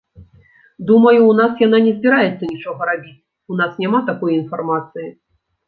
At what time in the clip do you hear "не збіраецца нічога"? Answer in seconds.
1.89-2.81